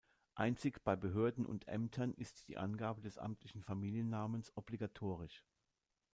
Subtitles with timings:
[0.33, 5.45] Einzig bei Behörden und Ämtern ist die Angabe des amtlichen Familiennamens obligatorisch.